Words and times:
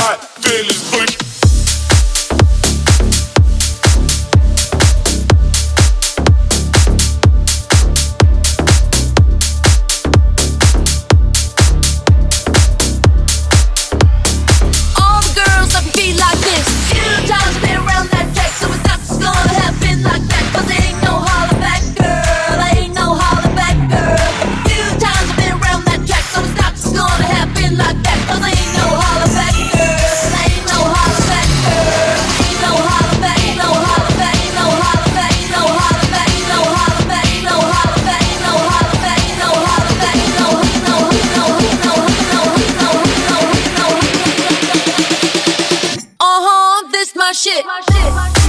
got 0.00 0.24
feelings, 0.24 0.90
but 0.90 1.39
it. 48.18 48.39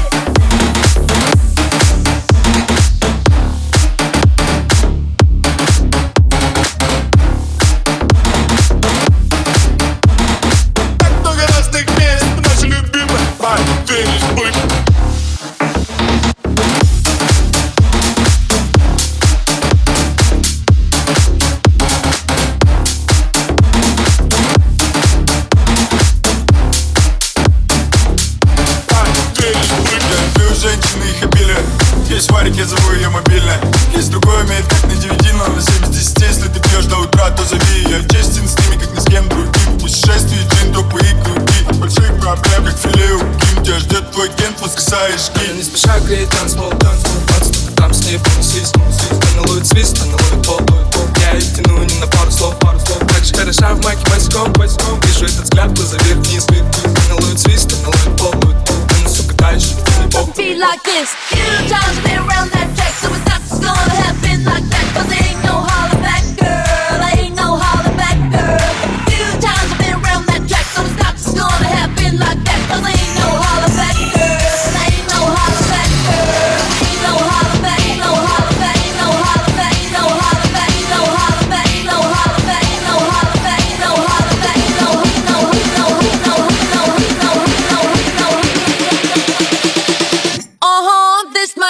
Есть 32.22 32.32
варик, 32.34 32.56
я 32.56 32.66
зову 32.66 32.94
ее 32.94 33.10
мобильная 33.10 33.60
Есть 33.96 34.12
другой 34.12 34.44
умеет 34.44 34.68
как 34.68 34.84
на 34.84 34.96
9, 34.96 35.34
но 35.34 35.48
на 35.48 35.60
7 35.60 35.74
из 35.90 35.90
10 35.90 36.20
Если 36.22 36.48
ты 36.50 36.60
пьешь 36.70 36.86
до 36.86 36.98
утра, 36.98 37.32
то 37.32 37.44
зови 37.44 37.82
ее. 37.82 38.00
честен 38.10 38.48
с 38.48 38.56
ними, 38.60 38.80
как 38.80 38.94
ни 38.94 39.00
с 39.00 39.06
кем 39.06 39.28
другим. 39.28 39.80
Путешествие, 39.80 40.46
джин, 40.48 40.72
допы 40.72 41.00
и 41.00 41.24
круги 41.24 41.80
Больших 41.80 42.20
проблем, 42.20 42.66
как 42.66 42.78
филе 42.78 43.14
у 43.14 43.20
Ким. 43.22 43.64
Тебя 43.64 43.80
ждет 43.80 44.12
твой 44.12 44.30
агент, 44.30 44.62
воскресаешь 44.62 45.32
гид. 45.34 45.56
Не 45.56 45.64
спеша 45.64 46.00
греет 46.02 46.30
танцпол, 46.30 46.70
танцпол, 46.70 47.22
танцпол 47.26 47.76
Там 47.76 47.92
с 47.92 48.06
ней 48.06 48.20
поносись, 48.20 48.72
Она 49.34 49.42
ловит 49.48 49.66
свист, 49.66 49.98
она 50.04 50.14
ловит 50.14 50.46
пол, 50.46 50.60
ловит 50.70 50.92
пол. 50.94 51.08
Я 51.26 51.32
ее 51.40 51.42
тяну 51.42 51.84
не 51.84 51.96
на 51.96 52.06
пару 52.06 52.30
слов, 52.30 52.56
пару 52.60 52.80
слов. 52.82 53.00
Так 53.00 53.26
же 53.26 53.34
хороша 53.34 53.74
в 53.74 53.84
майке 53.84 54.06
босиком, 54.12 54.54
босиком 54.54 55.00
Вижу 55.06 55.26
этот 55.26 55.46
взгляд, 55.46 55.74
глаза 55.74 55.98
вверх, 55.98 56.20
вниз, 56.20 56.46
вверх 56.52 56.68
Она 56.86 57.16
ловит 57.16 57.40
свист, 57.40 57.74
она 57.82 57.88
ловит 57.88 58.16
пол, 58.22 58.34
ловит 58.46 58.64
пол. 58.68 58.78
Она, 59.00 59.10
сука, 59.10 59.34
дальше, 59.34 59.74
не 59.98 60.06
бог. 60.06 60.38
Be 60.38 60.56
like 60.56 60.84
this. 60.86 61.10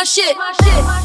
my 0.02 0.06
shit. 0.06 1.01